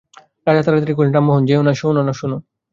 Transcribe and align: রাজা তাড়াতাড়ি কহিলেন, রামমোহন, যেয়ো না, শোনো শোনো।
রাজা 0.47 0.61
তাড়াতাড়ি 0.65 0.93
কহিলেন, 0.95 1.15
রামমোহন, 1.15 1.43
যেয়ো 1.45 1.63
না, 1.67 1.73
শোনো 1.73 2.01
শোনো। 2.19 2.37